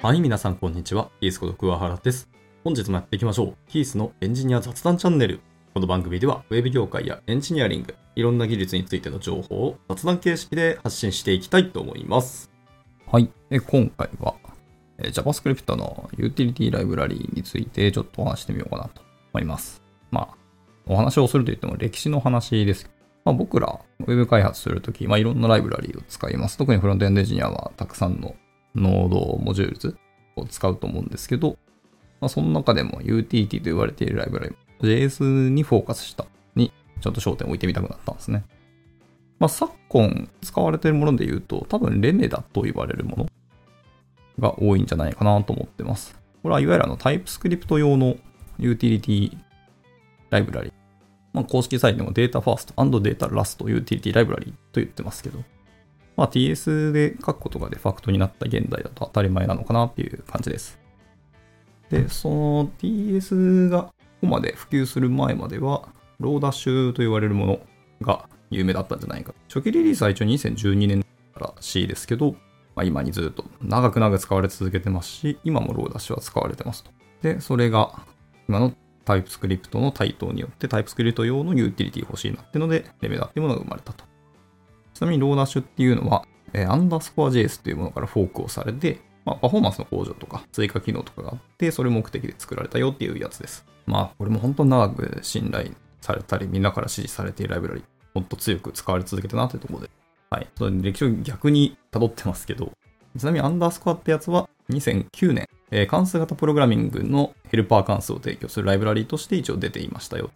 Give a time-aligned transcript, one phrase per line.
[0.00, 1.10] はい、皆さんこんにちは。
[1.20, 2.28] キースこと桑原です。
[2.62, 3.56] 本日もやっていきましょう。
[3.66, 5.40] キースのエンジニア雑談チャンネル。
[5.74, 12.48] この番組では、ウェブ業界やエンジニアリング、いろんな技術についての情報を雑談形式で発信していきたいと思います。
[13.10, 13.28] はい。
[13.50, 14.36] で今回は、
[14.98, 19.02] えー JavaScript のユーティリティライブラリーについてちょっとお話してみようかなと
[19.34, 19.82] 思います。
[20.12, 20.36] まあ、
[20.86, 22.88] お話をするといっても歴史の話です。
[23.24, 26.56] まあ、僕ら、ウェブ開発するとき、まあ、いろんなライブラリーを使います。
[26.56, 28.36] 特にフロントエンドエンジニアはたくさんの
[28.78, 29.96] node modules
[30.36, 31.56] を使うと思うんですけど、
[32.20, 38.44] まあ、その中でも UTT と言われているライブラリ、JS にフォーカスしたにちょっと焦点を置いてみたくなったんですね。
[39.38, 43.26] まあ、昨今使われているもので言うと、多分 Remeda と言われるもの
[44.38, 46.18] が多いんじゃないかなと思ってます。
[46.42, 48.16] これはいわゆるあの TypeScript 用の
[48.58, 49.38] ユーティリティ
[50.30, 50.72] ライブラリ。
[51.32, 55.44] まあ、公式サイトでも data-first data-last utility library と言ってますけど、
[56.18, 60.76] まあ、TS で書くことがデファクトになった現代だと当たり前なのかなっていう感じです。
[61.90, 67.60] で、その TS がここまで普及する前までは、 Lodash と言われるもの
[68.00, 69.32] が有名だったんじゃないか。
[69.46, 72.32] 初期リリースは一応2012年からしいですけど、
[72.74, 76.90] まあ、今にずっと長く長く使われ続けてますし、今も Lodash は使われてますと。
[77.22, 77.92] で、それが
[78.48, 78.72] 今の
[79.04, 84.07] TypeScript の台頭によって TypeScript 用のユーティリティ欲しいなっていうので、 Remeda っていうものが生まれたと。
[84.98, 93.64] ちなみにローダッシュっていうのは、えーアンダースコア JS っていうものからフォークをされて、まあ、パフォーマンスの向上とか追加機能とかがあって、それ目的で作られたよっていうやつです。
[93.86, 99.90] まあ、これも本当に長く信頼されたり、みんなから支持されているライブラリ、もっと強く使われ続けたなというところで、
[100.30, 100.48] はい。
[100.58, 102.72] それ歴史を逆に辿ってますけど、
[103.16, 110.32] ちなみにアンダースコアってやつは2009年、えー関数型プログラミングのヘルパー関数を提供するライブラリとして一応出ていましたよ。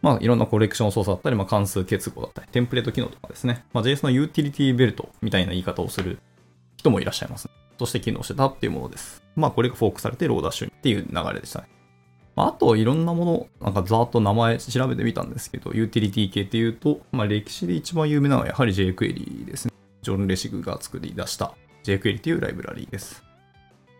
[0.00, 3.64] まあ、いろんなコレクション操作だったり、まあ、関数結合だったり、テンプレート機能とかですね。
[3.72, 6.18] まあ、JS のユーティリティベルトみたいな言い方をする
[6.76, 7.48] 人もいらっしゃいます。
[7.76, 9.22] として機能してたっていうものです。
[9.36, 11.68] まあ、これがフォークされてローダッシュっていう流れでしたね。
[12.36, 19.74] まあ、あと、いろんなもの、なんかざーっと名前調べてみたんですけど、ユーティリティ系っていうと、まあ、歴史で一番有名なのはやはり jQuery ですね。
[20.02, 21.54] ジョン・レシグが作り出した
[21.84, 23.27] jQuery っていうライブラリーです。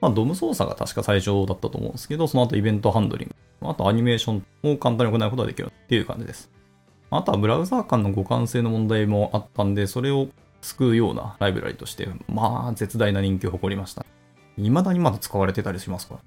[0.00, 6.50] まあ、ドム操作が確か最初だったと思うんですけど、その後イベントハンドリング、あとアニメーションを簡単に行うことができるっていう感じです。
[7.10, 10.28] あとはブラウザー間の互換性の問題もあったんで、それを
[10.60, 14.04] 救うようなライブラリとして、まあ、絶大な人気を誇りました。
[14.56, 16.18] 未だにまだ使われてたりしますか。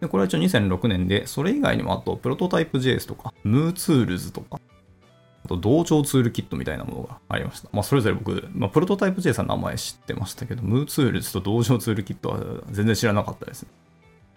[0.00, 4.60] で、これは一応2006年で、それ以外にもあと、 Prototype JS とか、 MooTools とか、
[5.48, 7.68] Dojo Toolkit みたいなものがありました。
[7.72, 12.38] まあ、それぞれ僕、まあ、 Prototype JS は名前知ってましたけど、 MooTools と Dojo Toolkit は
[12.70, 13.68] 全然知らなかったですね。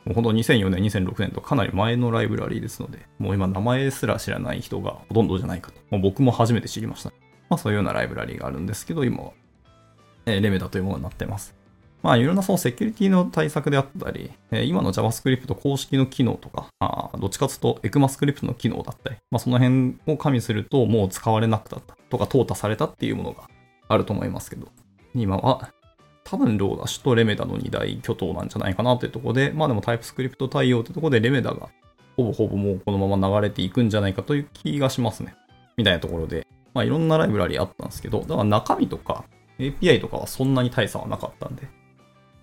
[0.06, 5.80] もう本当2004年、2006年とかなり前のライブラリーですので、もう今名前すら知らない人がほとんどじゃないかと。
[5.90, 7.12] もう僕も初めて知りました。
[7.50, 9.32] まあそういうようなライブラリーがあるんですけど、今は、
[10.26, 11.56] えーレメダというものになってます。
[12.04, 23.50] まあいろんなそのセキュリティの対策であったり、え今の JavaScript 公式の機能とか、あどっちかというと ECMAScript の機能だったり、まあその辺を加味するともう使われなくなったとか淘汰されたっていうものが
[23.88, 24.68] あると思いますけど、
[25.16, 25.72] 今は
[26.24, 31.70] 多分ローダッシュとレメダの2大巨頭なんじゃないかなというところで、まあでもタイプスクリプト対応というところでレメダが
[32.18, 35.36] ほぼほぼもうこのまま流れていくんじゃないかという気がしますね。
[35.78, 39.24] みたいなところで、まあいろんなライブラリあったんですけど、だから中身とか
[39.60, 41.68] API とかはそんなに大差はなかったんで、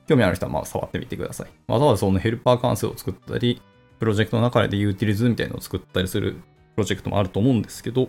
[0.06, 1.48] 興味ある人はまあ触ってみてください。
[1.66, 3.60] わざわざそのヘルパー関数を作ったり、
[3.98, 6.40] プロジェクトの中でユーティリズみたいなのを作ったりするプ
[6.78, 8.08] ロジェクトもあると思うんですけど、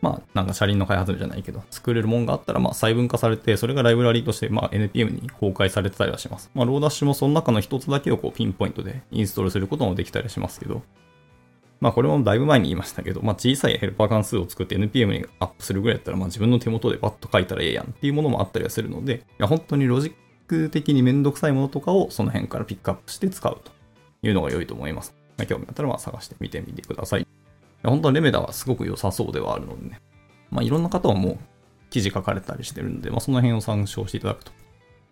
[0.00, 6.50] まあなんか車輪の開発じゃないけど、作れるもんがあったらまあ細分化されて、それがライブラリーとしてまあ NPM に公開されてたりはします。
[6.54, 10.82] まあ Lodash もその中の一つだけをこうピンポイントでインストールすることもできたりしますけど、
[11.80, 23.72] まあこれもだいぶ前に言いましたけど、まあ小さいヘルパー関数を作って NPM にアップするぐらいだったら、まあ自分の手元でバッと書いたらええやんっていうものもあったりはするので、いや本当にロジック的にめんどくさいものとかをその辺からピックアップして使うと
[24.22, 25.14] いうのが良いと思います。
[25.48, 27.26] 興味あったらまあ探してみてみてください。
[27.82, 30.00] 本当はレメダはすごく良さそうではあるのでね。
[30.50, 31.38] まあいろんな方はもう
[31.90, 34.52] 記事書かれたりしてるんで、まあその辺を参照していただくと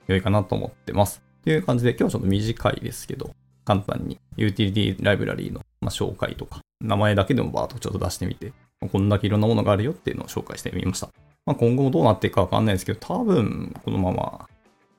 [0.07, 1.23] 良いかなと思ってます。
[1.45, 3.31] という感じで今日はちょっと短いですけど、
[3.65, 11.09] 簡単にユーティリティライブラリーのま紹介とか、名前だけでもバーッとちょっと出してみて、こんだけいろんなものがあるよっていうのを紹介してみました。
[11.45, 14.49] まあ、今後もどうなっていくかわかんないですけど、多分このまま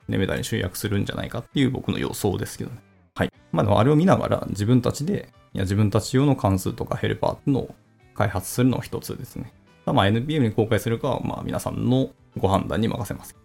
[0.08, 2.78] レメダに集約するんじゃないかっていう僕の予想ですけどね。
[3.14, 3.32] はい。
[3.52, 7.74] まあでもあれを見ながら自分たちで、いや自分たち用の関数とかヘルパーっていうのを
[8.14, 9.52] 開発するのが一つですね。
[9.86, 13.36] まあ NPM に公開するかはまあ皆さんのご判断に任せます。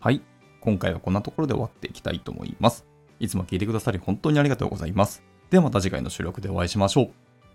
[0.00, 0.20] はい。
[0.60, 2.86] 今回はこんなところで終わっていきたいと思います。
[3.18, 5.22] いつも聞いてくださり本当にありがとうございます。
[5.50, 7.10] ではまた次回の収録でお会いしましょう。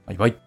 [0.05, 0.46] バイバイ。